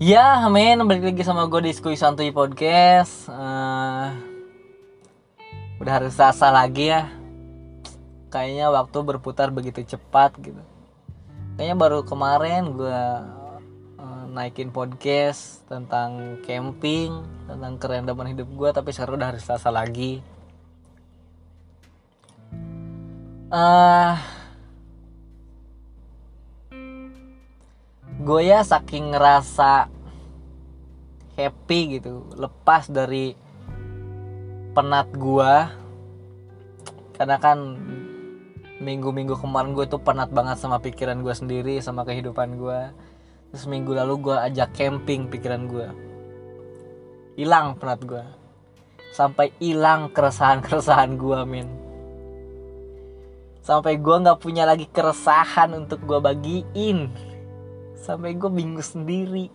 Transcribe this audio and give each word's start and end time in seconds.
Ya, 0.00 0.48
amin. 0.48 0.80
Balik 0.88 1.12
lagi 1.12 1.28
sama 1.28 1.44
gue 1.44 1.60
di 1.60 1.76
Skui 1.76 1.92
Santuy 1.92 2.32
Podcast. 2.32 3.28
Eh, 3.28 4.08
udah 5.76 5.92
hari 5.92 6.08
Selasa 6.08 6.48
lagi 6.48 6.88
ya. 6.88 7.12
Kayaknya 8.32 8.72
waktu 8.72 8.96
berputar 9.04 9.52
begitu 9.52 9.84
cepat 9.84 10.40
gitu. 10.40 10.56
Kayaknya 11.52 11.76
baru 11.76 12.00
kemarin 12.00 12.72
gue 12.80 13.02
eh, 14.00 14.24
naikin 14.32 14.72
podcast 14.72 15.68
tentang 15.68 16.40
camping, 16.48 17.20
tentang 17.44 17.76
kerendaman 17.76 18.32
hidup 18.32 18.48
gue. 18.56 18.70
Tapi 18.72 18.96
sekarang 18.96 19.20
udah 19.20 19.36
hari 19.36 19.40
Selasa 19.44 19.68
lagi. 19.68 20.24
Eh, 23.52 24.14
gue 28.20 28.40
ya 28.44 28.60
saking 28.60 29.16
ngerasa 29.16 29.88
happy 31.36 32.00
gitu 32.00 32.28
lepas 32.36 32.86
dari 32.92 33.32
penat 34.76 35.08
gue 35.16 35.52
karena 37.16 37.36
kan 37.40 37.58
minggu-minggu 38.80 39.36
kemarin 39.36 39.72
gue 39.76 39.84
tuh 39.88 40.00
penat 40.00 40.32
banget 40.32 40.60
sama 40.60 40.80
pikiran 40.80 41.20
gue 41.20 41.32
sendiri 41.32 41.80
sama 41.80 42.04
kehidupan 42.04 42.60
gue 42.60 42.80
terus 43.52 43.64
minggu 43.66 43.92
lalu 43.96 44.30
gue 44.30 44.36
ajak 44.36 44.72
camping 44.76 45.28
pikiran 45.28 45.68
gue 45.68 45.88
hilang 47.40 47.76
penat 47.80 48.04
gue 48.04 48.24
sampai 49.10 49.50
hilang 49.58 50.08
keresahan-keresahan 50.14 51.18
gue 51.18 51.40
min. 51.46 51.68
Sampai 53.60 54.00
gue 54.00 54.16
nggak 54.16 54.40
punya 54.40 54.64
lagi 54.64 54.88
keresahan 54.88 55.76
untuk 55.76 56.00
gue 56.06 56.18
bagiin 56.18 57.10
sampai 58.00 58.34
gue 58.34 58.50
bingung 58.50 58.80
sendiri. 58.80 59.52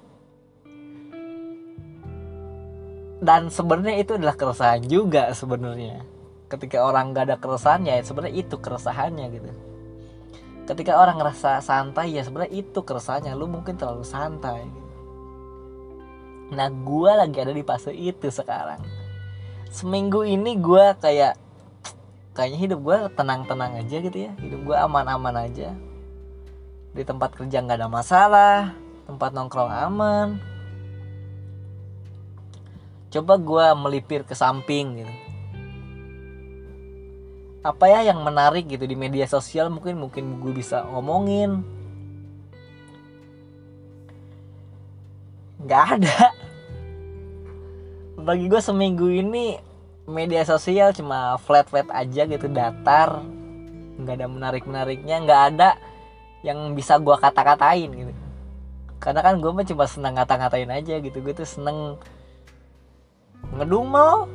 Dan 3.26 3.50
sebenarnya 3.50 3.98
itu 4.06 4.14
adalah 4.16 4.38
keresahan 4.38 4.86
juga 4.86 5.34
sebenarnya. 5.34 6.06
Ketika 6.46 6.86
orang 6.86 7.12
gak 7.18 7.26
ada 7.26 7.38
keresahan 7.42 7.82
ya 7.90 7.98
sebenarnya 8.06 8.38
itu 8.38 8.56
keresahannya 8.62 9.26
gitu. 9.34 9.50
Ketika 10.66 10.98
orang 10.98 11.18
ngerasa 11.18 11.62
santai 11.62 12.14
ya 12.14 12.22
sebenarnya 12.22 12.54
itu 12.54 12.80
keresahannya. 12.86 13.34
Lu 13.34 13.50
mungkin 13.50 13.76
terlalu 13.76 14.06
santai 14.06 14.86
nah 16.46 16.70
gue 16.70 17.10
lagi 17.10 17.42
ada 17.42 17.50
di 17.50 17.66
fase 17.66 17.90
itu 17.90 18.30
sekarang. 18.30 18.78
Seminggu 19.74 20.22
ini 20.22 20.54
gue 20.62 20.86
kayak 21.02 21.42
kayaknya 22.38 22.60
hidup 22.70 22.80
gue 22.86 22.98
tenang-tenang 23.18 23.82
aja 23.82 23.98
gitu 23.98 24.18
ya. 24.30 24.32
Hidup 24.38 24.62
gue 24.62 24.78
aman-aman 24.78 25.50
aja 25.50 25.74
di 26.96 27.04
tempat 27.04 27.36
kerja 27.36 27.60
nggak 27.60 27.84
ada 27.84 27.92
masalah 27.92 28.72
tempat 29.06 29.36
nongkrong 29.36 29.68
aman. 29.70 30.28
Coba 33.12 33.36
gue 33.36 33.66
melipir 33.76 34.24
ke 34.24 34.32
samping 34.32 35.04
gitu. 35.04 35.14
Apa 37.68 37.90
ya 37.92 38.00
yang 38.14 38.24
menarik 38.24 38.70
gitu 38.72 38.88
di 38.88 38.96
media 38.96 39.28
sosial? 39.28 39.68
Mungkin 39.68 40.00
mungkin 40.00 40.40
gue 40.40 40.54
bisa 40.56 40.88
ngomongin 40.88 41.68
nggak 45.60 45.86
ada. 46.00 46.20
Bagi 48.26 48.48
gue 48.48 48.62
seminggu 48.64 49.12
ini 49.12 49.60
media 50.08 50.48
sosial 50.48 50.96
cuma 50.96 51.36
flat 51.44 51.68
flat 51.68 51.92
aja 51.92 52.24
gitu 52.24 52.48
datar. 52.48 53.20
Nggak 54.00 54.16
ada 54.16 54.28
menarik 54.28 54.64
menariknya 54.64 55.20
nggak 55.24 55.44
ada 55.56 55.70
yang 56.46 56.78
bisa 56.78 57.02
gue 57.02 57.18
kata-katain 57.18 57.90
gitu. 57.90 58.14
Karena 59.02 59.26
kan 59.26 59.42
gue 59.42 59.50
mah 59.50 59.66
cuma 59.66 59.90
seneng 59.90 60.14
ngata-ngatain 60.14 60.70
aja 60.70 61.02
gitu 61.02 61.18
gue 61.18 61.34
tuh 61.34 61.50
seneng 61.50 61.98
ngedumel. 63.58 64.30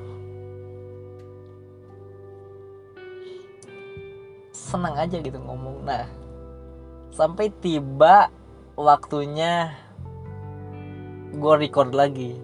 Seneng 4.51 4.99
aja 4.99 5.23
gitu 5.23 5.39
ngomong. 5.39 5.87
Nah 5.87 6.11
sampai 7.15 7.55
tiba 7.63 8.35
waktunya 8.75 9.71
gue 11.31 11.55
record 11.63 11.95
lagi. 11.95 12.35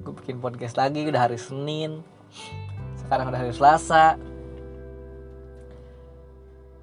Gue 0.00 0.16
bikin 0.16 0.40
podcast 0.40 0.80
lagi 0.80 1.04
udah 1.04 1.28
hari 1.28 1.36
Senin. 1.36 2.00
Sekarang 3.04 3.28
udah 3.28 3.40
hari 3.44 3.52
Selasa. 3.52 4.16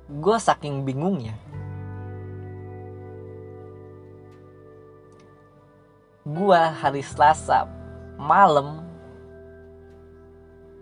Gue 0.06 0.38
saking 0.38 0.86
bingungnya 0.86 1.34
gua 6.34 6.72
hari 6.72 7.04
Selasa 7.04 7.68
malam. 8.16 8.84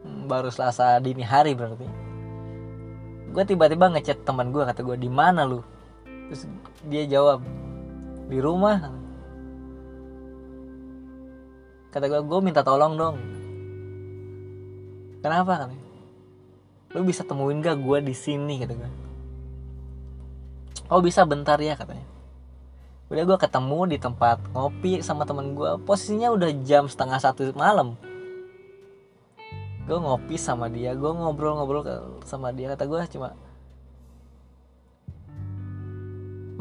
Hmm, 0.05 0.29
baru 0.29 0.49
Selasa 0.53 0.97
dini 1.03 1.25
hari 1.25 1.57
berarti. 1.57 1.87
Gue 3.29 3.43
tiba-tiba 3.45 3.93
ngechat 3.93 4.25
teman 4.25 4.49
gue 4.49 4.65
kata 4.65 4.81
gue 4.81 4.97
di 4.97 5.05
mana 5.05 5.45
lu? 5.45 5.61
Terus 6.05 6.49
dia 6.89 7.05
jawab 7.05 7.45
di 8.25 8.37
rumah. 8.41 8.89
Kata 11.93 12.05
gue 12.09 12.21
gue 12.25 12.39
minta 12.41 12.65
tolong 12.65 12.93
dong. 12.97 13.17
Kenapa? 15.21 15.67
kan 15.67 15.89
lu 16.89 17.05
bisa 17.05 17.21
temuin 17.21 17.61
gak 17.61 17.77
gue 17.77 17.97
di 18.01 18.15
sini? 18.17 18.57
kata 18.57 18.73
gue 18.73 18.89
oh 20.89 21.01
bisa 21.05 21.21
bentar 21.25 21.61
ya 21.61 21.77
katanya 21.77 22.05
udah 23.09 23.23
gue 23.25 23.37
ketemu 23.41 23.79
di 23.89 23.97
tempat 23.97 24.37
ngopi 24.53 25.01
sama 25.01 25.25
temen 25.25 25.57
gue 25.57 25.81
posisinya 25.81 26.29
udah 26.29 26.49
jam 26.61 26.85
setengah 26.85 27.17
satu 27.17 27.41
malam. 27.57 27.97
Gue 29.89 29.97
ngopi 29.97 30.37
sama 30.37 30.69
dia 30.69 30.93
gue 30.93 31.09
ngobrol-ngobrol 31.09 31.81
sama 32.21 32.53
dia. 32.53 32.69
Kata 32.77 32.85
gue 32.85 33.01
cuma 33.17 33.33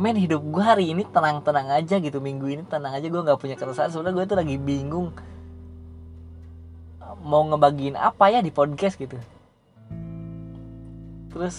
men 0.00 0.16
hidup 0.16 0.41
gue 0.41 0.64
hari 0.64 0.88
ini 0.97 1.04
tenang-tenang 1.04 1.69
aja 1.69 2.00
gitu. 2.00 2.16
Minggu 2.16 2.48
ini 2.48 2.65
tenang 2.65 2.97
aja. 2.97 3.04
Gue 3.04 3.20
nggak 3.20 3.36
punya 3.36 3.53
keresahan. 3.53 3.92
Sebenarnya 3.92 4.16
gue 4.16 4.25
tuh 4.25 4.38
lagi 4.41 4.56
bingung 4.56 5.12
mau 7.20 7.44
ngebagiin 7.44 8.00
apa 8.00 8.32
ya 8.32 8.41
di 8.41 8.48
podcast 8.48 8.97
gitu. 8.97 9.20
Terus 11.28 11.56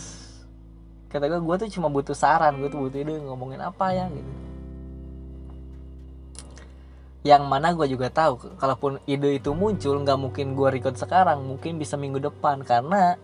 kata 1.13 1.29
gue 1.29 1.37
gue 1.45 1.55
tuh 1.61 1.69
cuma 1.77 1.93
butuh 1.93 2.17
saran. 2.17 2.57
Gue 2.57 2.73
tuh 2.73 2.89
butuh 2.89 3.05
ide 3.05 3.21
ngomongin 3.21 3.61
apa 3.61 3.93
ya 3.93 4.09
gitu 4.09 4.48
yang 7.19 7.51
mana 7.51 7.75
gue 7.75 7.83
juga 7.91 8.07
tahu 8.07 8.55
kalaupun 8.55 9.03
ide 9.03 9.43
itu 9.43 9.51
muncul 9.51 9.99
nggak 9.99 10.15
mungkin 10.15 10.55
gue 10.55 10.79
record 10.79 10.95
sekarang 10.95 11.43
mungkin 11.43 11.75
bisa 11.75 11.99
minggu 11.99 12.23
depan. 12.23 12.63
Karena 12.63 13.19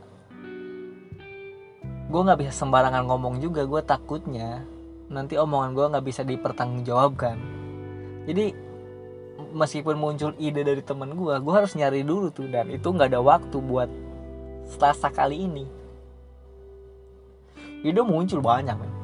gue 2.11 2.21
nggak 2.21 2.39
bisa 2.43 2.51
sembarangan 2.51 3.07
ngomong 3.07 3.39
juga 3.39 3.63
gue 3.63 3.81
takutnya 3.83 4.67
nanti 5.07 5.39
omongan 5.39 5.71
gue 5.71 5.85
nggak 5.95 6.05
bisa 6.05 6.21
dipertanggungjawabkan. 6.27 7.37
Jadi 8.27 8.45
meskipun 9.55 9.95
muncul 9.95 10.31
ide 10.43 10.67
dari 10.67 10.83
temen 10.83 11.15
gue 11.15 11.35
gue 11.39 11.53
harus 11.55 11.71
nyari 11.79 12.03
dulu 12.03 12.35
tuh 12.35 12.51
dan 12.51 12.67
itu 12.67 12.91
nggak 12.91 13.15
ada 13.15 13.23
waktu 13.23 13.57
buat 13.63 13.87
selasa 14.75 15.07
kali 15.07 15.47
ini. 15.47 15.65
Ide 17.85 18.01
muncul 18.03 18.43
banyak 18.43 18.75
man 18.75 18.94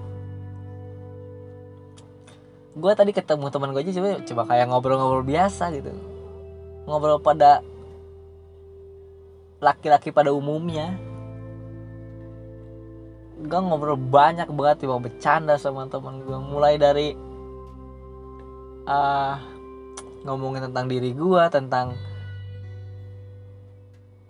gue 2.71 2.93
tadi 2.95 3.11
ketemu 3.11 3.51
teman 3.51 3.75
gue 3.75 3.83
aja 3.83 3.93
coba 3.99 4.09
coba 4.23 4.41
kayak 4.47 4.65
ngobrol-ngobrol 4.71 5.25
biasa 5.27 5.75
gitu. 5.75 5.91
Ngobrol 6.87 7.19
pada 7.19 7.59
laki-laki 9.59 10.15
pada 10.15 10.31
umumnya. 10.31 10.95
Gue 13.43 13.59
ngobrol 13.59 13.99
banyak 13.99 14.47
banget 14.55 14.87
tiba 14.87 14.95
bercanda 15.03 15.59
sama 15.59 15.91
teman 15.91 16.23
gue 16.23 16.37
mulai 16.39 16.79
dari 16.79 17.11
uh, 18.87 19.35
ngomongin 20.23 20.71
tentang 20.71 20.87
diri 20.87 21.11
gue 21.11 21.43
tentang 21.51 21.99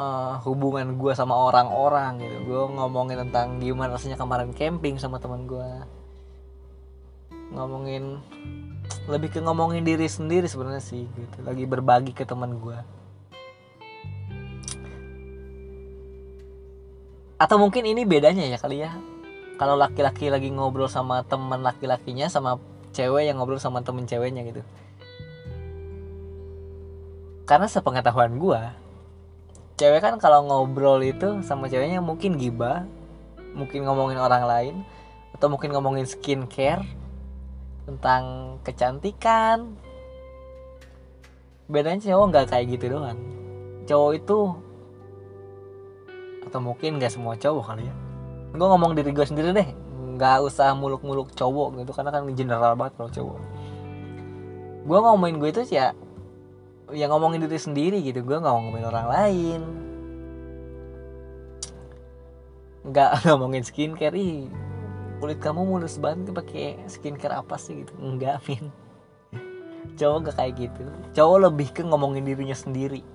uh, 0.01 0.41
hubungan 0.49 0.97
gue 0.97 1.13
sama 1.13 1.37
orang-orang 1.37 2.25
gitu. 2.25 2.37
Gue 2.49 2.63
ngomongin 2.73 3.21
tentang 3.29 3.61
gimana 3.61 3.93
rasanya 3.93 4.17
kemarin 4.17 4.49
camping 4.57 4.97
sama 4.97 5.21
teman 5.21 5.45
gue 5.45 6.00
ngomongin 7.51 8.17
lebih 9.07 9.31
ke 9.31 9.39
ngomongin 9.43 9.83
diri 9.83 10.07
sendiri 10.07 10.47
sebenarnya 10.47 10.83
sih 10.83 11.05
gitu. 11.05 11.37
Lagi 11.43 11.63
berbagi 11.67 12.11
ke 12.15 12.23
teman 12.23 12.57
gue 12.57 13.01
atau 17.41 17.57
mungkin 17.57 17.81
ini 17.89 18.05
bedanya 18.05 18.45
ya 18.45 18.61
kali 18.61 18.85
ya? 18.85 18.93
Kalau 19.57 19.73
laki-laki 19.73 20.29
lagi 20.29 20.53
ngobrol 20.53 20.85
sama 20.85 21.25
teman 21.25 21.65
laki-lakinya 21.65 22.29
sama 22.29 22.61
cewek 22.93 23.25
yang 23.25 23.41
ngobrol 23.41 23.57
sama 23.57 23.81
temen 23.81 24.05
ceweknya 24.05 24.45
gitu. 24.45 24.61
Karena 27.49 27.65
sepengetahuan 27.65 28.37
gue 28.37 28.61
cewek 29.81 30.05
kan 30.05 30.21
kalau 30.21 30.45
ngobrol 30.45 31.01
itu 31.01 31.41
sama 31.41 31.65
ceweknya 31.65 31.97
mungkin 32.05 32.37
gibah 32.37 32.85
mungkin 33.57 33.89
ngomongin 33.89 34.21
orang 34.21 34.45
lain 34.45 34.75
atau 35.33 35.49
mungkin 35.49 35.73
ngomongin 35.73 36.05
skincare 36.05 36.85
tentang 37.91 38.55
kecantikan. 38.63 39.75
Bedanya 41.67 41.99
cowok 41.99 42.25
nggak 42.31 42.45
kayak 42.47 42.65
gitu 42.71 42.85
doang. 42.95 43.19
Cowok 43.83 44.11
itu 44.15 44.39
atau 46.47 46.59
mungkin 46.63 46.99
nggak 46.99 47.11
semua 47.11 47.35
cowok 47.35 47.63
kali 47.67 47.83
ya. 47.87 47.95
Gue 48.55 48.67
ngomong 48.67 48.95
diri 48.95 49.11
gue 49.11 49.25
sendiri 49.27 49.51
deh 49.51 49.69
nggak 50.15 50.43
usah 50.43 50.75
muluk-muluk 50.75 51.31
cowok 51.35 51.81
gitu 51.83 51.91
karena 51.95 52.11
kan 52.15 52.27
general 52.31 52.73
banget 52.79 52.93
kalau 52.95 53.11
cowok. 53.11 53.39
Gue 54.87 54.97
ngomongin 55.03 55.35
gue 55.39 55.49
itu 55.51 55.61
ya 55.75 55.91
ya 56.91 57.05
ngomongin 57.07 57.43
diri 57.47 57.59
sendiri 57.59 57.99
gitu 58.03 58.23
gue 58.23 58.37
nggak 58.39 58.53
ngomongin 58.55 58.87
orang 58.87 59.07
lain. 59.11 59.61
Nggak 62.87 63.09
ngomongin 63.27 63.63
skincare 63.67 64.15
ih 64.15 64.70
kulit 65.21 65.37
kamu 65.37 65.61
mulus 65.69 66.01
banget 66.01 66.33
pakai 66.33 66.81
skincare 66.89 67.37
apa 67.37 67.53
sih 67.61 67.85
gitu? 67.85 67.93
Enggak 68.01 68.41
min 68.49 68.73
cowok 69.93 70.17
gak 70.33 70.35
kayak 70.41 70.53
gitu. 70.57 70.83
Cowok 71.13 71.37
lebih 71.45 71.69
ke 71.69 71.85
ngomongin 71.85 72.25
dirinya 72.25 72.57
sendiri. 72.57 73.05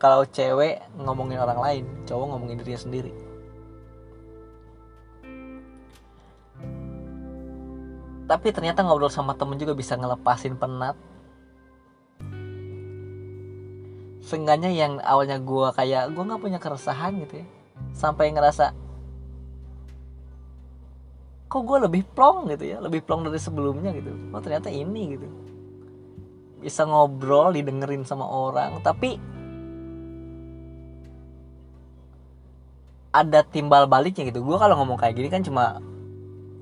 Kalau 0.00 0.24
cewek 0.24 0.80
ngomongin 0.96 1.40
orang 1.40 1.60
lain 1.60 1.84
cowok 2.08 2.26
ngomongin 2.32 2.56
dirinya 2.64 2.80
sendiri. 2.80 3.12
Tapi 8.26 8.48
ternyata 8.50 8.80
ngobrol 8.82 9.12
sama 9.12 9.36
temen 9.36 9.60
juga 9.60 9.76
bisa 9.76 9.92
ngelepasin 9.94 10.56
penat. 10.56 10.96
Seenggaknya 14.24 14.72
yang 14.72 14.98
awalnya 15.04 15.38
gue 15.38 15.68
kayak 15.76 16.10
gue 16.10 16.22
nggak 16.26 16.42
punya 16.42 16.58
keresahan 16.58 17.22
gitu 17.22 17.44
ya. 17.44 17.46
Sampai 17.94 18.34
ngerasa 18.34 18.85
kok 21.56 21.64
gue 21.64 21.78
lebih 21.88 22.02
plong 22.12 22.52
gitu 22.52 22.64
ya 22.68 22.78
lebih 22.84 23.00
plong 23.00 23.24
dari 23.24 23.40
sebelumnya 23.40 23.96
gitu. 23.96 24.12
Oh 24.36 24.40
ternyata 24.44 24.68
ini 24.68 25.16
gitu. 25.16 25.28
Bisa 26.60 26.84
ngobrol 26.84 27.56
didengerin 27.56 28.04
sama 28.04 28.28
orang 28.28 28.84
tapi 28.84 29.16
ada 33.16 33.40
timbal 33.40 33.88
baliknya 33.88 34.28
gitu. 34.28 34.44
Gue 34.44 34.60
kalau 34.60 34.76
ngomong 34.76 35.00
kayak 35.00 35.16
gini 35.16 35.32
kan 35.32 35.40
cuma 35.40 35.80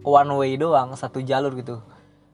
one 0.06 0.30
way 0.38 0.54
doang 0.54 0.94
satu 0.94 1.18
jalur 1.26 1.50
gitu. 1.58 1.82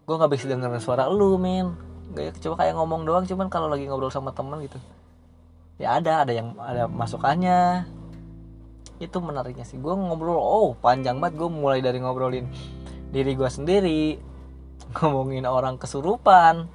Gue 0.04 0.14
nggak 0.20 0.36
bisa 0.36 0.44
dengerin 0.44 0.82
suara 0.84 1.08
lu 1.08 1.40
men. 1.40 1.72
Gak 2.12 2.42
coba 2.42 2.66
kayak 2.66 2.74
ngomong 2.76 3.06
doang 3.06 3.24
cuman 3.24 3.48
kalau 3.48 3.70
lagi 3.70 3.88
ngobrol 3.88 4.12
sama 4.12 4.36
temen 4.36 4.60
gitu. 4.60 4.76
Ya 5.80 5.96
ada 5.96 6.28
ada 6.28 6.32
yang 6.36 6.52
ada 6.60 6.84
masukannya 6.84 7.88
itu 9.00 9.16
menariknya 9.18 9.64
sih. 9.64 9.80
Gue 9.80 9.96
ngobrol 9.96 10.36
oh 10.36 10.76
panjang 10.76 11.18
banget. 11.18 11.40
Gue 11.40 11.48
mulai 11.48 11.80
dari 11.80 11.98
ngobrolin 11.98 12.46
diri 13.10 13.34
gue 13.34 13.50
sendiri 13.50 14.20
ngomongin 15.00 15.42
orang 15.48 15.74
kesurupan 15.80 16.70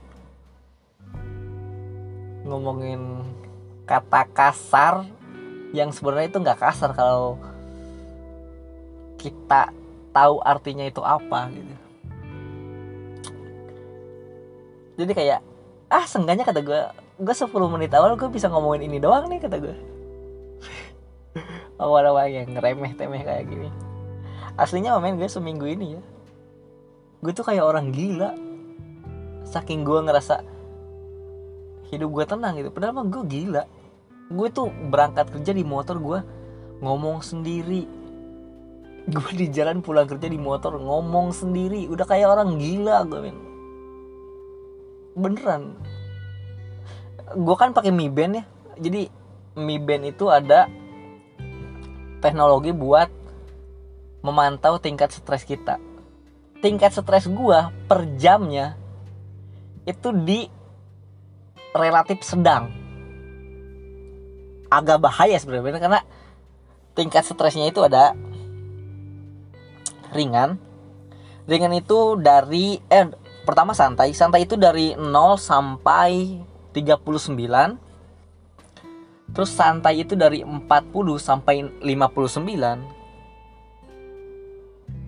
ngomongin 2.45 3.25
kata 3.89 4.29
kasar 4.29 5.09
yang 5.73 5.89
sebenarnya 5.89 6.29
itu 6.29 6.39
nggak 6.45 6.61
kasar 6.61 6.93
kalau 6.93 7.41
kita 9.17 9.73
tahu 10.13 10.39
artinya 10.45 10.85
itu 10.85 11.01
apa 11.01 11.49
gitu. 11.49 11.75
Jadi 14.95 15.11
kayak 15.11 15.39
ah 15.89 16.05
sengganya 16.05 16.45
kata 16.45 16.61
gue 16.61 16.81
gue 17.19 17.35
10 17.35 17.49
menit 17.73 17.91
awal 17.97 18.15
gue 18.15 18.29
bisa 18.29 18.47
ngomongin 18.47 18.87
ini 18.87 18.97
doang 19.01 19.27
nih 19.27 19.41
kata 19.41 19.57
gue 19.59 19.94
awal-awal 21.81 22.27
yang 22.27 22.51
remeh 22.55 22.95
temeh 22.95 23.23
kayak 23.23 23.45
gini. 23.47 23.69
Aslinya 24.55 24.95
main 25.03 25.19
gue 25.19 25.27
seminggu 25.27 25.67
ini 25.67 25.99
ya 25.99 26.03
gue 27.25 27.33
tuh 27.33 27.41
kayak 27.41 27.65
orang 27.65 27.89
gila. 27.89 28.37
Saking 29.49 29.81
gue 29.81 29.99
ngerasa 30.05 30.45
hidup 31.89 32.09
gue 32.13 32.25
tenang 32.29 32.53
gitu. 32.61 32.69
Padahal 32.69 33.01
mah 33.01 33.07
gue 33.09 33.23
gila. 33.25 33.63
Gue 34.29 34.47
tuh 34.53 34.69
berangkat 34.69 35.33
kerja 35.33 35.51
di 35.57 35.65
motor 35.65 35.97
gue 35.97 36.19
ngomong 36.85 37.25
sendiri. 37.25 37.89
Gue 39.09 39.29
di 39.33 39.49
jalan 39.49 39.81
pulang 39.81 40.05
kerja 40.05 40.29
di 40.29 40.37
motor 40.37 40.77
ngomong 40.77 41.33
sendiri. 41.33 41.89
Udah 41.89 42.05
kayak 42.05 42.29
orang 42.29 42.61
gila 42.61 43.01
gue 43.09 43.19
men. 43.25 43.37
Beneran. 45.17 45.73
Gue 47.33 47.55
kan 47.57 47.73
pakai 47.73 47.89
Mi 47.89 48.05
Band 48.05 48.37
ya. 48.37 48.43
Jadi 48.77 49.09
Mi 49.57 49.81
Band 49.81 50.13
itu 50.13 50.29
ada 50.29 50.69
teknologi 52.25 52.73
buat 52.73 53.05
memantau 54.25 54.81
tingkat 54.81 55.13
stres 55.13 55.45
kita. 55.45 55.77
Tingkat 56.65 56.97
stres 56.97 57.29
gua 57.29 57.69
per 57.85 58.09
jamnya 58.17 58.73
itu 59.85 60.09
di 60.09 60.49
relatif 61.77 62.25
sedang. 62.25 62.73
Agak 64.73 64.97
bahaya 64.97 65.37
sebenarnya 65.37 65.77
karena 65.77 66.01
tingkat 66.97 67.21
stresnya 67.21 67.69
itu 67.69 67.85
ada 67.85 68.17
ringan. 70.09 70.57
Ringan 71.45 71.77
itu 71.77 72.17
dari 72.17 72.81
eh 72.89 73.05
pertama 73.45 73.77
santai. 73.77 74.17
Santai 74.17 74.49
itu 74.49 74.57
dari 74.57 74.97
0 74.97 75.37
sampai 75.37 76.41
39 76.73 77.84
Terus 79.35 79.51
santai 79.51 79.99
itu 79.99 80.15
dari 80.15 80.47
40 80.47 80.63
sampai 81.19 81.67
59. 81.83 82.39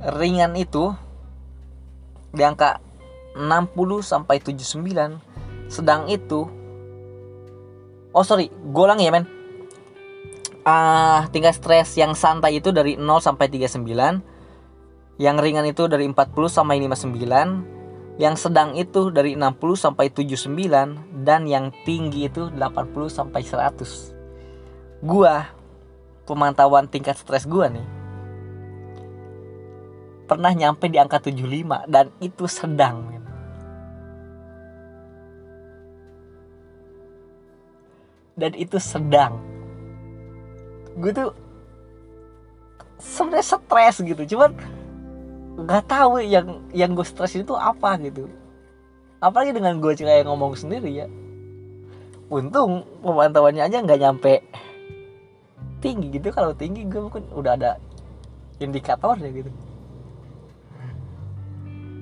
Ringan 0.04 0.52
itu 0.60 0.92
di 2.36 2.44
angka 2.44 2.84
60 3.40 4.04
sampai 4.04 4.44
79. 4.44 5.72
Sedang 5.72 6.12
itu 6.12 6.52
Oh 8.12 8.26
sorry, 8.26 8.50
golang 8.74 8.98
ya 8.98 9.14
men. 9.14 9.30
Uh, 10.68 11.24
tingkat 11.32 11.56
stres 11.56 11.96
yang 11.96 12.18
santai 12.18 12.60
itu 12.60 12.74
dari 12.76 13.00
0 13.00 13.06
sampai 13.24 13.48
39. 13.48 13.80
Yang 15.22 15.36
ringan 15.40 15.66
itu 15.70 15.88
dari 15.88 16.04
40 16.10 16.18
sampai 16.52 16.82
59 16.84 17.78
yang 18.18 18.34
sedang 18.34 18.74
itu 18.74 19.14
dari 19.14 19.38
60 19.38 19.78
sampai 19.78 20.10
79 20.10 20.50
dan 21.22 21.46
yang 21.46 21.70
tinggi 21.86 22.26
itu 22.26 22.50
80 22.50 23.14
sampai 23.14 23.46
100 23.46 24.17
gua 25.04 25.52
pemantauan 26.26 26.90
tingkat 26.90 27.18
stres 27.18 27.46
gua 27.46 27.70
nih 27.70 27.88
pernah 30.28 30.52
nyampe 30.52 30.92
di 30.92 31.00
angka 31.00 31.24
75 31.24 31.88
dan 31.88 32.12
itu 32.20 32.46
sedang 32.52 33.08
men. 33.08 33.28
dan 38.38 38.54
itu 38.54 38.78
sedang. 38.78 39.42
Gue 41.02 41.10
tuh 41.10 41.34
sebenarnya 43.02 43.58
stres 43.58 43.96
gitu 44.06 44.38
cuman 44.38 44.54
nggak 45.58 45.90
tahu 45.90 46.22
yang 46.22 46.62
yang 46.70 46.94
gue 46.94 47.04
stres 47.04 47.34
itu 47.34 47.58
apa 47.58 47.98
gitu. 47.98 48.30
Apalagi 49.18 49.58
dengan 49.58 49.82
gue 49.82 49.98
kayak 49.98 50.30
ngomong 50.30 50.54
sendiri 50.54 50.94
ya. 50.94 51.10
Untung 52.30 52.86
pemantauannya 53.02 53.66
aja 53.66 53.82
nggak 53.82 54.02
nyampe 54.06 54.46
tinggi 55.80 56.08
gitu. 56.14 56.34
Kalau 56.34 56.54
tinggi 56.54 56.86
gue 56.86 57.02
mungkin 57.02 57.24
udah 57.34 57.54
ada 57.58 57.72
indikatornya 58.58 59.30
gitu. 59.32 59.52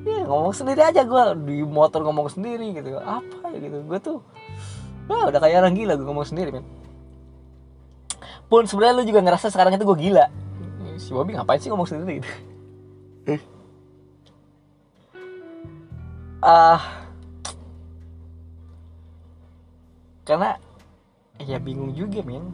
Ya 0.06 0.22
ngomong 0.30 0.54
sendiri 0.54 0.86
aja 0.86 1.02
gue 1.02 1.24
di 1.50 1.66
motor 1.66 2.06
ngomong 2.06 2.30
sendiri 2.30 2.78
gitu. 2.78 2.98
Apa 3.02 3.52
ya 3.54 3.58
gitu. 3.60 3.78
Gue 3.86 4.00
tuh 4.00 4.18
wah 5.06 5.30
udah 5.30 5.40
kayak 5.42 5.66
orang 5.66 5.76
gila 5.78 5.94
gue 5.98 6.08
ngomong 6.08 6.28
sendiri 6.28 6.50
men. 6.54 6.66
Pun 8.46 8.70
sebenarnya 8.70 9.02
lu 9.02 9.04
juga 9.10 9.26
ngerasa 9.26 9.50
sekarang 9.50 9.74
itu 9.74 9.86
gue 9.86 9.98
gila. 10.10 10.26
Si 10.96 11.12
Bobby 11.12 11.36
ngapain 11.36 11.60
sih 11.60 11.68
ngomong 11.68 11.90
sendiri 11.90 12.24
gitu? 12.24 12.30
Ah. 16.46 16.78
Uh, 16.78 16.82
karena 20.26 20.58
ya 21.42 21.58
bingung 21.58 21.94
juga 21.98 22.22
men 22.22 22.46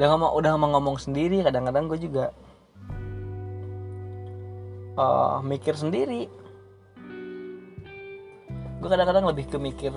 udah 0.00 0.16
ngomong 0.16 0.32
udah 0.32 0.50
ngomong 0.56 0.70
ngomong 0.80 0.96
sendiri 0.96 1.44
kadang-kadang 1.44 1.84
gue 1.92 2.00
juga 2.00 2.32
uh, 4.96 5.44
mikir 5.44 5.76
sendiri. 5.76 6.24
Gue 8.80 8.88
kadang-kadang 8.88 9.28
lebih 9.28 9.44
ke 9.52 9.60
mikir 9.60 9.92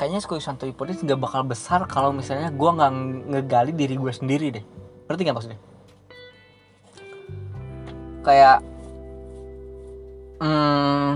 kayaknya 0.00 0.24
Skoy 0.24 0.40
Santo 0.40 0.64
Hipotis 0.64 1.04
gak 1.04 1.20
bakal 1.20 1.44
besar 1.44 1.84
kalau 1.84 2.08
misalnya 2.08 2.48
gue 2.48 2.70
nggak 2.72 2.92
ngegali 3.36 3.72
diri 3.76 4.00
gue 4.00 4.12
sendiri 4.14 4.46
deh. 4.48 4.64
Ngerti 5.04 5.20
gak 5.28 5.36
maksudnya? 5.36 5.60
Kayak 8.24 8.64
hmm, 10.40 11.10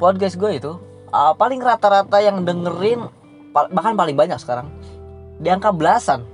podcast 0.00 0.38
gue 0.40 0.50
itu 0.56 0.72
uh, 1.12 1.34
paling 1.36 1.60
rata-rata 1.60 2.24
yang 2.24 2.40
dengerin 2.46 3.21
bahkan 3.52 3.94
paling 3.94 4.16
banyak 4.16 4.40
sekarang. 4.40 4.72
Di 5.38 5.48
angka 5.52 5.70
belasan 5.70 6.24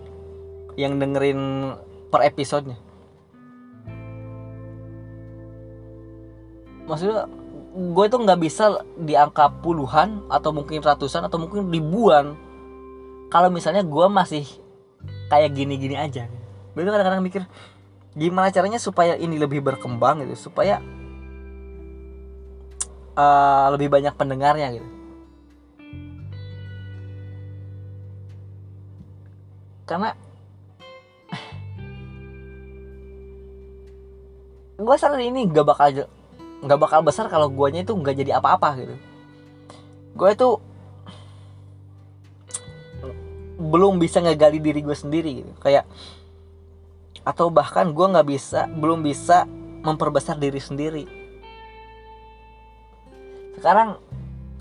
yang 0.78 0.96
dengerin 1.02 1.74
per 2.08 2.22
episodenya. 2.24 2.78
Maksudnya 6.86 7.28
gue 7.78 8.04
itu 8.08 8.16
nggak 8.16 8.40
bisa 8.40 8.80
di 8.96 9.12
angka 9.18 9.52
puluhan 9.60 10.24
atau 10.32 10.54
mungkin 10.54 10.80
ratusan 10.80 11.26
atau 11.26 11.36
mungkin 11.36 11.68
ribuan 11.68 12.32
kalau 13.28 13.52
misalnya 13.52 13.84
gue 13.84 14.06
masih 14.08 14.46
kayak 15.28 15.52
gini-gini 15.52 15.98
aja. 15.98 16.30
Gue 16.72 16.86
kadang-kadang 16.86 17.20
mikir 17.20 17.44
gimana 18.16 18.50
caranya 18.50 18.80
supaya 18.80 19.14
ini 19.14 19.36
lebih 19.38 19.62
berkembang 19.62 20.26
gitu 20.26 20.48
supaya 20.50 20.82
uh, 23.14 23.70
lebih 23.74 23.92
banyak 23.92 24.10
pendengarnya 24.18 24.74
gitu 24.74 24.97
karena 29.88 30.12
gue 34.78 34.96
sadar 35.00 35.18
ini 35.18 35.48
gak 35.48 35.66
bakal 35.66 36.06
nggak 36.58 36.78
bakal 36.78 37.00
besar 37.02 37.26
kalau 37.32 37.48
guanya 37.48 37.82
itu 37.82 37.94
nggak 37.94 38.16
jadi 38.18 38.38
apa-apa 38.38 38.68
gitu. 38.82 38.94
Gue 40.14 40.34
itu 40.34 40.48
belum 43.58 43.98
bisa 43.98 44.22
ngegali 44.22 44.62
diri 44.62 44.82
gue 44.82 44.94
sendiri 44.94 45.30
gitu. 45.42 45.52
Kayak 45.62 45.86
atau 47.26 47.50
bahkan 47.50 47.90
gue 47.90 48.06
nggak 48.06 48.28
bisa 48.28 48.66
belum 48.70 49.02
bisa 49.02 49.46
memperbesar 49.86 50.38
diri 50.38 50.58
sendiri. 50.58 51.04
Sekarang 53.58 53.98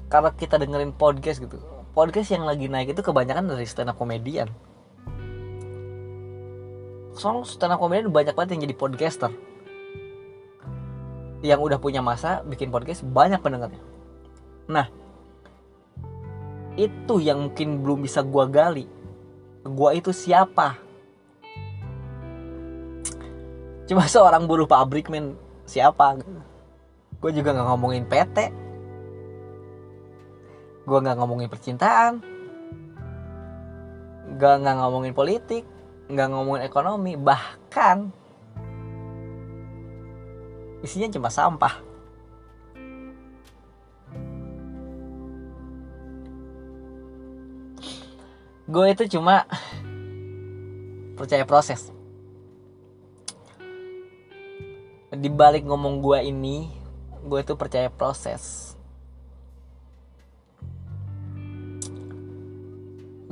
kalau 0.07 0.31
kita 0.33 0.55
dengerin 0.55 0.95
podcast 0.95 1.43
gitu 1.43 1.59
podcast 1.91 2.29
yang 2.31 2.45
lagi 2.45 2.69
naik 2.71 2.95
itu 2.95 3.01
kebanyakan 3.03 3.49
dari 3.49 3.65
stand 3.67 3.91
up 3.91 3.97
komedian 3.99 4.47
soalnya 7.17 7.43
stand 7.49 7.73
up 7.73 7.81
komedian 7.81 8.13
banyak 8.13 8.37
banget 8.37 8.55
yang 8.55 8.69
jadi 8.69 8.75
podcaster 8.77 9.31
yang 11.45 11.61
udah 11.61 11.77
punya 11.77 12.01
masa 12.01 12.41
bikin 12.45 12.73
podcast 12.73 13.05
banyak 13.05 13.37
pendengarnya. 13.41 13.81
Nah, 14.65 14.89
itu 16.73 17.21
yang 17.21 17.49
mungkin 17.49 17.85
belum 17.85 18.01
bisa 18.01 18.25
gua 18.25 18.49
gali. 18.49 18.89
Gua 19.61 19.93
itu 19.93 20.09
siapa? 20.09 20.81
Cuma 23.87 24.03
seorang 24.03 24.43
buruh 24.49 24.67
pabrik 24.67 25.07
men 25.07 25.37
siapa? 25.63 26.19
Gue 27.17 27.31
juga 27.33 27.55
nggak 27.55 27.67
ngomongin 27.71 28.03
PT. 28.05 28.37
Gue 30.83 30.99
nggak 30.99 31.17
ngomongin 31.17 31.47
percintaan. 31.47 32.19
Gak 34.37 34.55
nggak 34.61 34.75
ngomongin 34.83 35.15
politik, 35.17 35.63
nggak 36.07 36.27
ngomongin 36.31 36.63
ekonomi, 36.63 37.19
bahkan 37.19 38.11
isinya 40.79 41.11
cuma 41.11 41.27
sampah. 41.27 41.83
Gue 48.67 48.91
itu 48.91 49.19
cuma 49.19 49.47
percaya 51.15 51.47
proses. 51.47 51.91
Di 55.07 55.31
balik 55.31 55.63
ngomong 55.63 56.03
gue 56.03 56.19
ini 56.27 56.71
gue 57.27 57.39
itu 57.43 57.57
percaya 57.59 57.91
proses 57.91 58.76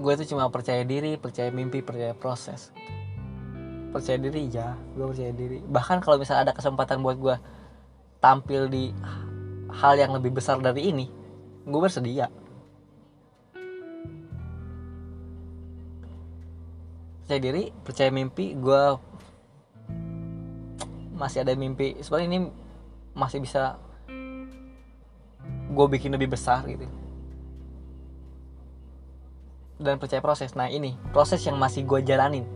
gue 0.06 0.14
itu 0.22 0.38
cuma 0.38 0.46
percaya 0.54 0.86
diri 0.86 1.18
percaya 1.18 1.50
mimpi 1.50 1.82
percaya 1.82 2.14
proses. 2.14 2.70
Percaya 3.90 4.22
diri 4.22 4.46
ya 4.54 4.78
gue 4.94 5.02
percaya 5.02 5.34
diri. 5.34 5.66
Bahkan 5.66 6.06
kalau 6.06 6.22
misalnya 6.22 6.46
ada 6.46 6.54
kesempatan 6.54 7.02
buat 7.02 7.18
gue 7.18 7.36
tampil 8.22 8.70
di 8.70 8.94
hal 9.74 9.98
yang 9.98 10.14
lebih 10.14 10.38
besar 10.38 10.62
dari 10.62 10.94
ini 10.94 11.10
gue 11.66 11.80
bersedia. 11.82 12.30
Percaya 17.26 17.42
diri 17.42 17.74
percaya 17.82 18.14
mimpi 18.14 18.54
gue 18.54 18.82
masih 21.18 21.42
ada 21.42 21.58
mimpi. 21.58 21.98
Sebenarnya 22.06 22.30
ini 22.30 22.40
masih 23.18 23.42
bisa 23.42 23.82
gue 25.74 25.86
bikin 25.90 26.14
lebih 26.14 26.38
besar 26.38 26.62
gitu 26.70 27.05
dan 29.80 30.00
percaya 30.00 30.24
proses. 30.24 30.56
Nah 30.56 30.72
ini 30.72 30.96
proses 31.12 31.44
yang 31.44 31.60
masih 31.60 31.84
gue 31.84 32.00
jalanin. 32.04 32.48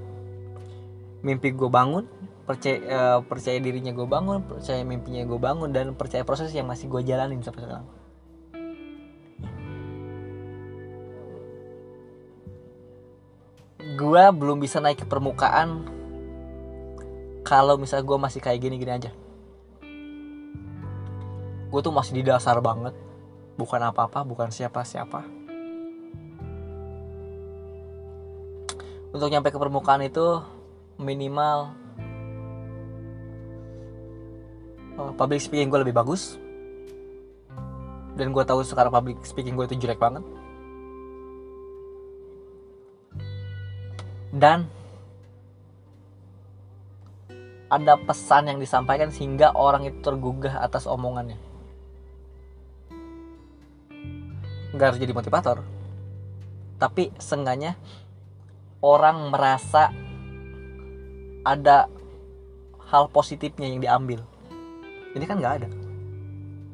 Mimpi 1.19 1.51
gue 1.51 1.67
bangun 1.67 2.07
percaya 2.47 2.79
uh, 2.89 3.19
percaya 3.21 3.61
dirinya 3.61 3.93
gue 3.93 4.07
bangun 4.09 4.41
percaya 4.41 4.81
mimpinya 4.81 5.21
gue 5.21 5.38
bangun 5.38 5.69
dan 5.69 5.93
percaya 5.93 6.25
proses 6.25 6.49
yang 6.49 6.65
masih 6.65 6.89
gue 6.89 7.01
jalanin 7.03 7.43
sampai 7.43 7.61
sekarang. 7.67 7.88
Gue 13.99 14.23
belum 14.31 14.63
bisa 14.63 14.79
naik 14.79 15.03
ke 15.03 15.05
permukaan 15.05 15.83
kalau 17.43 17.75
misalnya 17.75 18.07
gue 18.07 18.17
masih 18.17 18.39
kayak 18.39 18.59
gini-gini 18.63 18.91
aja. 18.95 19.11
Gue 21.69 21.79
tuh 21.83 21.91
masih 21.93 22.15
di 22.15 22.23
dasar 22.23 22.57
banget. 22.63 22.95
Bukan 23.59 23.83
apa-apa 23.83 24.23
bukan 24.23 24.55
siapa-siapa 24.55 25.38
untuk 29.10 29.28
nyampe 29.30 29.50
ke 29.50 29.58
permukaan 29.58 30.06
itu 30.06 30.42
minimal 31.01 31.74
uh, 35.00 35.12
public 35.18 35.42
speaking 35.42 35.72
gue 35.72 35.82
lebih 35.82 35.96
bagus. 35.96 36.38
Dan 38.13 38.36
gue 38.36 38.44
tahu 38.44 38.62
sekarang 38.68 38.92
public 38.92 39.24
speaking 39.24 39.56
gue 39.56 39.66
itu 39.66 39.80
jelek 39.80 39.98
banget. 39.98 40.22
Dan 44.30 44.70
ada 47.70 47.98
pesan 47.98 48.50
yang 48.50 48.60
disampaikan 48.62 49.13
sehingga 49.13 49.54
orang 49.54 49.89
itu 49.89 49.98
tergugah 50.01 50.62
atas 50.62 50.89
omongannya. 50.89 51.38
Nggak 54.74 54.86
harus 54.86 55.01
jadi 55.01 55.13
motivator. 55.16 55.58
Tapi 56.78 57.13
seenggaknya 57.18 57.78
orang 58.79 59.31
merasa 59.31 59.91
ada 61.43 61.91
hal 62.88 63.12
positifnya 63.12 63.67
yang 63.67 63.83
diambil. 63.83 64.19
Ini 65.15 65.25
kan 65.27 65.39
nggak 65.39 65.55
ada. 65.63 65.69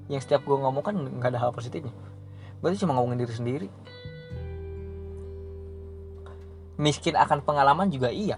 Yang 0.09 0.29
setiap 0.29 0.45
gue 0.45 0.57
ngomong 0.57 0.83
kan 0.85 0.95
nggak 0.95 1.29
ada 1.33 1.41
hal 1.41 1.51
positifnya. 1.51 1.93
Berarti 2.61 2.81
cuma 2.85 2.93
ngomongin 2.97 3.25
diri 3.25 3.33
sendiri. 3.33 3.67
Miskin 6.77 7.15
akan 7.17 7.41
pengalaman 7.41 7.89
juga 7.89 8.11
iya. 8.11 8.37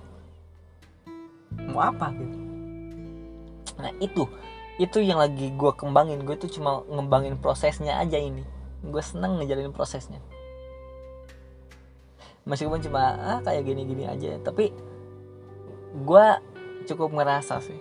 Mau 1.67 1.83
apa 1.83 2.13
gitu? 2.15 2.37
Nah 3.81 3.91
itu. 3.99 4.23
Itu 4.77 5.01
yang 5.01 5.17
lagi 5.17 5.51
gue 5.51 5.71
kembangin. 5.73 6.21
Gue 6.23 6.37
tuh 6.37 6.47
cuma 6.47 6.85
ngembangin 6.85 7.35
prosesnya 7.41 7.97
aja 7.97 8.15
ini. 8.15 8.45
Gue 8.85 9.01
seneng 9.01 9.41
ngejalanin 9.41 9.73
prosesnya 9.73 10.21
meskipun 12.47 12.79
cuma 12.79 13.19
ah 13.19 13.39
kayak 13.43 13.67
gini-gini 13.67 14.07
aja. 14.07 14.39
Tapi 14.39 14.71
gue 15.93 16.27
cukup 16.87 17.11
ngerasa 17.11 17.59
sih. 17.59 17.79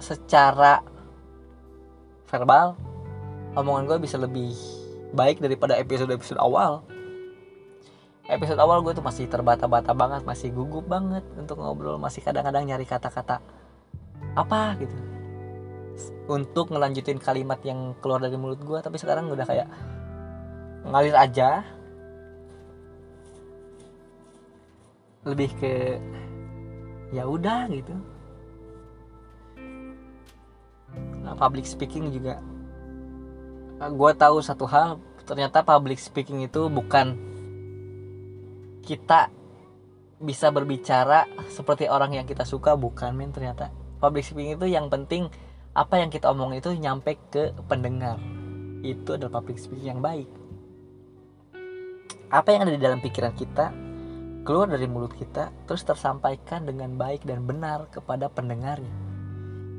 Secara 0.00 0.80
verbal 2.28 2.74
omongan 3.52 3.84
gue 3.84 3.98
bisa 4.00 4.16
lebih 4.16 4.56
baik 5.12 5.44
daripada 5.44 5.76
episode-episode 5.76 6.40
awal. 6.40 6.84
Episode 8.28 8.60
awal 8.60 8.84
gue 8.84 8.92
tuh 8.92 9.04
masih 9.04 9.24
terbata-bata 9.28 9.96
banget 9.96 10.24
masih 10.24 10.52
gugup 10.52 10.84
banget 10.84 11.24
untuk 11.36 11.60
ngobrol 11.60 11.96
masih 11.96 12.20
kadang-kadang 12.20 12.68
nyari 12.68 12.84
kata-kata 12.84 13.40
apa 14.36 14.76
gitu. 14.80 14.96
Untuk 16.28 16.68
ngelanjutin 16.68 17.18
kalimat 17.18 17.58
yang 17.64 17.96
keluar 18.04 18.20
dari 18.20 18.36
mulut 18.36 18.60
gue 18.60 18.78
tapi 18.84 19.00
sekarang 19.00 19.32
udah 19.32 19.48
kayak 19.48 19.68
ngalir 20.86 21.16
aja. 21.16 21.64
Lebih 25.26 25.50
ke 25.58 25.72
ya 27.12 27.24
udah 27.24 27.68
gitu. 27.72 27.94
Nah, 31.24 31.34
public 31.36 31.68
speaking 31.68 32.08
juga. 32.12 32.40
Nah, 33.78 33.90
gue 33.92 34.10
tahu 34.16 34.40
satu 34.40 34.64
hal 34.64 34.98
ternyata 35.28 35.60
public 35.60 36.00
speaking 36.00 36.48
itu 36.48 36.72
bukan 36.72 37.14
kita 38.80 39.28
bisa 40.18 40.48
berbicara 40.50 41.28
seperti 41.52 41.86
orang 41.86 42.16
yang 42.16 42.26
kita 42.26 42.42
suka 42.48 42.74
bukan 42.74 43.12
men 43.12 43.30
ternyata. 43.30 43.70
Public 44.00 44.24
speaking 44.24 44.56
itu 44.56 44.66
yang 44.66 44.88
penting 44.88 45.28
apa 45.76 46.00
yang 46.00 46.08
kita 46.08 46.32
omong 46.32 46.56
itu 46.56 46.72
nyampe 46.74 47.20
ke 47.28 47.52
pendengar. 47.68 48.16
Itu 48.80 49.20
adalah 49.20 49.42
public 49.42 49.60
speaking 49.60 49.98
yang 49.98 50.00
baik 50.00 50.37
apa 52.28 52.52
yang 52.52 52.68
ada 52.68 52.72
di 52.76 52.80
dalam 52.80 53.00
pikiran 53.00 53.32
kita 53.32 53.72
keluar 54.44 54.68
dari 54.68 54.88
mulut 54.88 55.12
kita 55.12 55.52
terus 55.68 55.84
tersampaikan 55.84 56.64
dengan 56.64 56.96
baik 56.96 57.24
dan 57.24 57.44
benar 57.44 57.88
kepada 57.92 58.32
pendengarnya. 58.32 58.92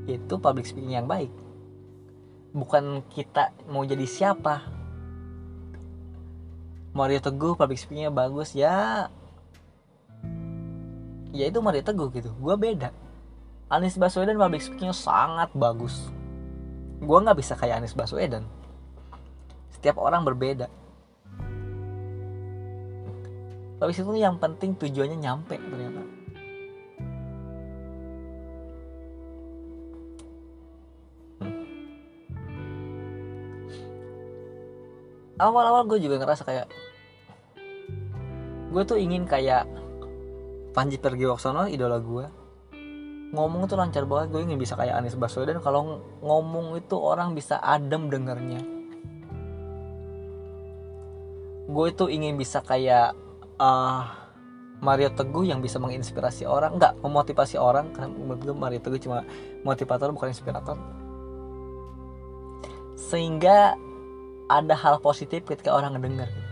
Itu 0.06 0.42
public 0.42 0.66
speaking 0.66 0.98
yang 0.98 1.10
baik. 1.10 1.30
Bukan 2.54 3.06
kita 3.14 3.54
mau 3.70 3.86
jadi 3.86 4.06
siapa. 4.06 4.66
Mario 6.94 7.22
Teguh 7.22 7.54
public 7.54 7.78
speakingnya 7.78 8.14
bagus. 8.14 8.58
Ya 8.58 9.10
ya 11.34 11.46
itu 11.46 11.62
Mario 11.62 11.86
Teguh 11.86 12.10
gitu. 12.14 12.34
Gue 12.38 12.58
beda. 12.58 12.90
Anies 13.70 13.98
Baswedan 13.98 14.42
public 14.42 14.66
speakingnya 14.66 14.98
sangat 14.98 15.54
bagus. 15.54 16.10
Gue 16.98 17.18
nggak 17.22 17.38
bisa 17.38 17.54
kayak 17.54 17.86
Anies 17.86 17.94
Baswedan. 17.94 18.46
Setiap 19.74 20.02
orang 20.02 20.26
berbeda 20.26 20.70
public 23.80 23.96
speaking 23.96 24.20
yang 24.20 24.36
penting 24.36 24.76
tujuannya 24.76 25.18
nyampe 25.18 25.56
ternyata. 25.56 26.04
Awal-awal 35.40 35.88
gue 35.88 36.04
juga 36.04 36.20
ngerasa 36.20 36.44
kayak 36.44 36.68
gue 38.70 38.84
tuh 38.84 39.00
ingin 39.00 39.24
kayak 39.24 39.64
Panji 40.76 41.00
Pergiwaksono 41.00 41.72
idola 41.72 41.98
gue 42.04 42.28
ngomong 43.32 43.70
tuh 43.70 43.78
lancar 43.78 44.04
banget. 44.10 44.34
Gue 44.34 44.42
ingin 44.44 44.60
bisa 44.60 44.76
kayak 44.76 45.00
Anies 45.00 45.16
Baswedan. 45.16 45.62
Kalau 45.62 46.04
ngomong 46.20 46.76
itu 46.76 46.98
orang 46.98 47.38
bisa 47.38 47.62
adem 47.62 48.10
dengernya. 48.10 48.62
Gue 51.70 51.94
itu 51.94 52.10
ingin 52.10 52.36
bisa 52.36 52.66
kayak 52.66 53.14
uh, 53.60 54.04
Mario 54.80 55.12
Teguh 55.12 55.46
yang 55.46 55.60
bisa 55.60 55.78
menginspirasi 55.78 56.48
orang. 56.48 56.80
Nggak 56.80 57.04
memotivasi 57.04 57.60
orang. 57.60 57.92
Karena 57.92 58.10
gue 58.16 58.56
Mario 58.56 58.80
Teguh 58.82 59.00
cuma 59.04 59.28
motivator 59.62 60.10
bukan 60.16 60.32
inspirator. 60.32 60.80
Sehingga 62.96 63.76
ada 64.50 64.74
hal 64.74 64.98
positif 65.04 65.46
ketika 65.46 65.78
orang 65.78 65.94
gitu. 66.02 66.50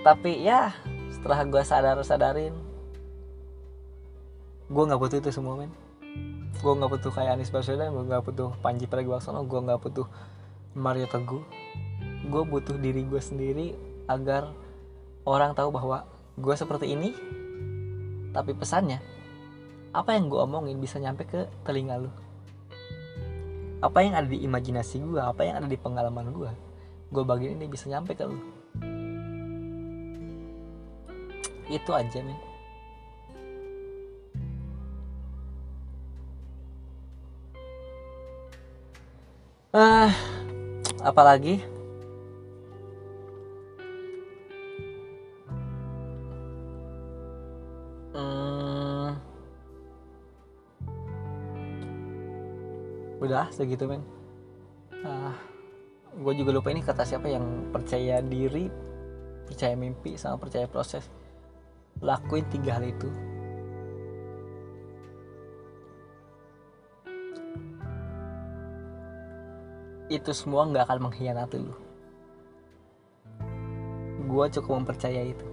tapi 0.00 0.40
ya 0.40 0.72
setelah 1.12 1.44
gue 1.44 1.60
sadar 1.60 2.00
sadarin 2.00 2.56
gue 4.70 4.82
nggak 4.86 5.00
butuh 5.02 5.18
itu 5.18 5.34
semua 5.34 5.58
men. 5.58 5.74
Gue 6.60 6.72
nggak 6.76 6.92
butuh 6.92 7.10
kayak 7.10 7.40
Anies 7.40 7.50
Baswedan 7.50 7.90
gue 7.90 8.04
nggak 8.06 8.22
butuh 8.22 8.54
Panji 8.60 8.86
Pragiwaksono 8.86 9.42
gue 9.42 9.60
nggak 9.60 9.80
butuh 9.80 10.06
Mario 10.78 11.10
Teguh 11.10 11.42
gue 12.30 12.42
butuh 12.46 12.78
diri 12.78 13.02
gue 13.02 13.18
sendiri 13.18 13.74
agar 14.06 14.54
orang 15.26 15.50
tahu 15.58 15.74
bahwa 15.74 16.06
gue 16.38 16.54
seperti 16.54 16.94
ini 16.94 17.10
tapi 18.30 18.54
pesannya 18.54 19.02
apa 19.90 20.14
yang 20.14 20.30
gue 20.30 20.38
omongin 20.38 20.78
bisa 20.78 21.02
nyampe 21.02 21.26
ke 21.26 21.50
telinga 21.66 21.98
lu. 21.98 22.10
Apa 23.82 24.06
yang 24.06 24.14
ada 24.14 24.30
di 24.30 24.38
imajinasi 24.46 25.02
gue 25.02 25.18
apa 25.18 25.42
yang 25.42 25.58
ada 25.58 25.66
di 25.66 25.74
pengalaman 25.74 26.30
gue 26.30 26.52
gue 27.10 27.24
bagian 27.26 27.58
ini 27.58 27.66
bisa 27.66 27.90
nyampe 27.90 28.14
ke 28.14 28.22
lu. 28.22 28.38
Itu 31.66 31.90
aja 31.90 32.22
men. 32.22 32.38
Ah 39.74 40.14
apalagi 41.02 41.62
udah 53.20 53.52
segitu 53.52 53.84
men. 53.84 54.00
Uh, 55.04 55.32
gue 56.24 56.32
juga 56.40 56.50
lupa 56.56 56.72
ini 56.72 56.80
kata 56.80 57.04
siapa 57.04 57.28
yang 57.28 57.68
percaya 57.68 58.24
diri 58.24 58.72
percaya 59.44 59.76
mimpi 59.76 60.16
sama 60.16 60.40
percaya 60.40 60.64
proses. 60.64 61.04
Lakuin 62.00 62.48
tiga 62.48 62.80
hal 62.80 62.88
itu. 62.88 63.08
Itu 70.10 70.32
semua 70.32 70.66
nggak 70.66 70.88
akan 70.88 70.98
mengkhianati 71.06 71.56
lu. 71.60 71.76
Gue 74.26 74.46
cukup 74.48 74.80
mempercayai 74.82 75.36
itu. 75.36 75.46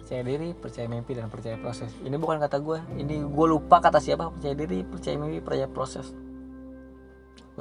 Percaya 0.00 0.22
diri 0.24 0.48
percaya 0.56 0.86
mimpi 0.88 1.12
dan 1.12 1.28
percaya 1.28 1.60
proses. 1.60 1.92
Ini 2.02 2.16
bukan 2.16 2.40
kata 2.40 2.56
gue 2.58 2.78
ini 2.96 3.20
gue 3.20 3.46
lupa 3.46 3.84
kata 3.84 4.00
siapa. 4.00 4.32
Percaya 4.32 4.56
diri 4.56 4.80
percaya 4.80 5.14
mimpi 5.20 5.38
percaya 5.44 5.68
proses 5.68 6.21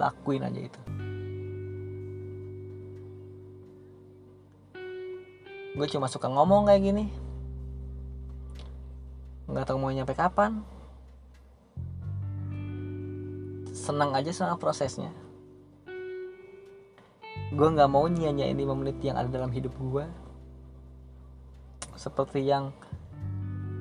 lakuin 0.02 0.42
aja 0.42 0.58
itu 0.58 0.82
gue 5.72 5.88
cuma 5.88 6.12
suka 6.12 6.28
ngomong 6.28 6.68
kayak 6.68 6.84
gini. 6.84 7.06
Nggak 9.48 9.66
tahu 9.72 9.80
mau 9.80 9.90
nyampe 9.90 10.12
kapan. 10.12 10.62
Senang 13.72 14.12
aja 14.12 14.36
sama 14.36 14.60
prosesnya. 14.60 15.16
Gue 17.56 17.68
nggak 17.72 17.92
mau 17.92 18.08
nyanyain 18.08 18.56
5 18.56 18.80
menit 18.80 19.00
yang 19.00 19.18
ada 19.20 19.28
dalam 19.32 19.52
hidup 19.52 19.76
gue 19.76 20.06
seperti 21.98 22.48
yang 22.48 22.72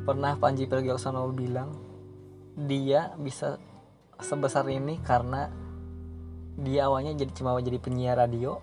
pernah 0.02 0.34
Panji 0.36 0.66
Pragiwaksono 0.66 1.24
bilang 1.30 1.72
dia 2.58 3.14
bisa 3.16 3.56
sebesar 4.18 4.66
ini 4.68 4.98
karena 5.00 5.48
dia 6.60 6.92
awalnya 6.92 7.16
jadi 7.16 7.32
cuma 7.32 7.56
jadi 7.56 7.80
penyiar 7.80 8.20
radio. 8.20 8.60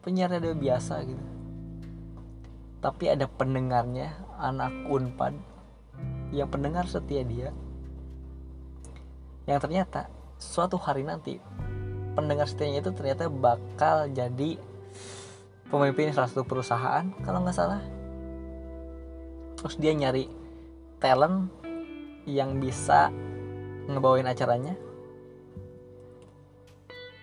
Penyiar 0.00 0.32
radio 0.32 0.56
biasa 0.56 1.04
gitu. 1.04 1.24
Tapi 2.80 3.04
ada 3.12 3.28
pendengarnya 3.28 4.16
anak 4.40 4.72
unpad. 4.88 5.36
Yang 6.32 6.48
pendengar 6.48 6.84
setia 6.88 7.20
dia. 7.24 7.52
Yang 9.44 9.68
ternyata 9.68 10.08
suatu 10.40 10.80
hari 10.80 11.04
nanti 11.04 11.36
pendengar 12.16 12.48
setianya 12.48 12.80
itu 12.80 12.92
ternyata 12.96 13.28
bakal 13.28 14.08
jadi 14.08 14.56
pemimpin 15.68 16.16
salah 16.16 16.32
satu 16.32 16.48
perusahaan 16.48 17.04
kalau 17.20 17.44
nggak 17.44 17.56
salah. 17.56 17.82
Terus 19.60 19.74
dia 19.76 19.92
nyari 19.92 20.30
talent 20.96 21.52
yang 22.24 22.56
bisa 22.56 23.12
ngebawain 23.88 24.28
acaranya 24.28 24.87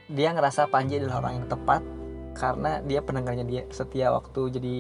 dia 0.05 0.29
ngerasa 0.37 0.69
Panji 0.69 1.01
adalah 1.01 1.25
orang 1.25 1.41
yang 1.41 1.47
tepat 1.49 1.81
karena 2.37 2.77
dia 2.85 3.01
pendengarnya 3.01 3.45
dia 3.47 3.61
setia 3.73 4.13
waktu 4.13 4.53
jadi 4.53 4.77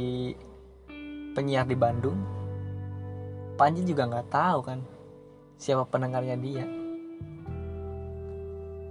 penyiar 1.33 1.65
di 1.65 1.73
Bandung. 1.73 2.19
Panji 3.57 3.81
juga 3.87 4.05
nggak 4.05 4.29
tahu 4.29 4.59
kan 4.61 4.79
siapa 5.57 5.89
pendengarnya 5.89 6.37
dia. 6.37 6.65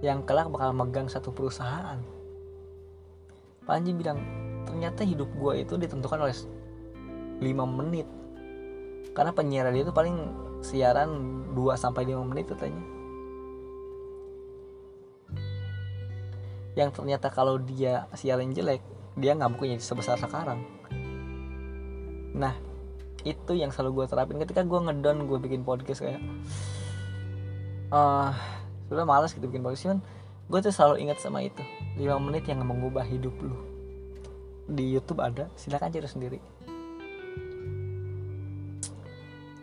Yang 0.03 0.19
kelak 0.27 0.51
bakal 0.51 0.75
megang 0.75 1.07
satu 1.07 1.31
perusahaan. 1.31 2.03
Panji 3.63 3.95
bilang 3.95 4.19
ternyata 4.67 5.07
hidup 5.07 5.31
gue 5.39 5.63
itu 5.63 5.79
ditentukan 5.79 6.19
oleh 6.19 6.35
5 7.39 7.47
menit. 7.79 8.07
Karena 9.15 9.31
penyiar 9.31 9.71
dia 9.71 9.87
itu 9.87 9.95
paling 9.95 10.17
siaran 10.59 11.09
2 11.55 11.79
sampai 11.79 12.11
5 12.11 12.27
menit 12.27 12.51
katanya 12.51 13.04
yang 16.75 16.91
ternyata 16.91 17.31
kalau 17.31 17.55
dia 17.55 18.07
siaran 18.13 18.51
jelek 18.51 18.83
dia 19.15 19.31
nggak 19.31 19.51
mungkin 19.55 19.79
sebesar 19.79 20.19
sekarang. 20.19 20.59
Nah 22.35 22.51
itu 23.23 23.55
yang 23.55 23.71
selalu 23.71 24.03
gue 24.03 24.05
terapin. 24.11 24.37
Ketika 24.43 24.61
gue 24.67 24.79
ngedon 24.79 25.23
gue 25.25 25.39
bikin 25.39 25.63
podcast 25.63 26.03
kayak 26.03 26.19
uh, 27.95 28.35
sudah 28.91 29.07
malas 29.07 29.31
gitu 29.31 29.47
bikin 29.47 29.63
podcast. 29.63 29.87
Cuman 29.87 29.99
gue 30.51 30.59
tuh 30.59 30.73
selalu 30.75 31.07
ingat 31.07 31.23
sama 31.23 31.41
itu. 31.47 31.63
5 31.95 32.03
menit 32.19 32.43
yang 32.45 32.59
mengubah 32.61 33.07
hidup 33.07 33.33
lu. 33.39 33.55
Di 34.67 34.83
YouTube 34.83 35.23
ada 35.23 35.47
silakan 35.55 35.95
cari 35.95 36.07
sendiri. 36.11 36.39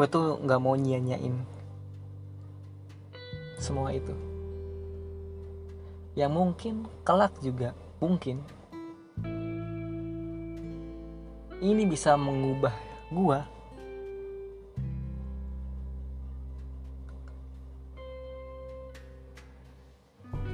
Gue 0.01 0.07
tuh 0.09 0.41
nggak 0.41 0.61
mau 0.65 0.73
nyanyain 0.75 1.45
semua 3.63 3.95
itu 3.95 4.32
yang 6.13 6.33
mungkin 6.33 6.85
kelak 7.05 7.33
juga 7.41 7.73
mungkin. 7.97 8.45
Ini 11.63 11.83
bisa 11.87 12.19
mengubah 12.19 12.75
gua. 13.09 13.47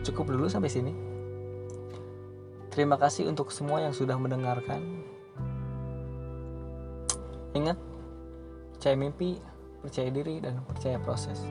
Cukup 0.04 0.28
dulu 0.30 0.46
sampai 0.46 0.70
sini. 0.70 0.92
Terima 2.68 2.94
kasih 3.00 3.26
untuk 3.26 3.50
semua 3.50 3.82
yang 3.82 3.96
sudah 3.96 4.14
mendengarkan. 4.14 5.02
Ingat 7.56 7.80
percaya 8.76 8.94
mimpi 8.94 9.40
percaya 9.82 10.12
diri 10.12 10.38
dan 10.38 10.60
percaya 10.68 11.00
proses. 11.00 11.42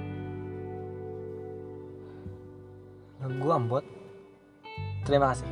Gue 3.28 3.52
ambot 3.52 3.97
terima 5.08 5.32
kasih 5.32 5.48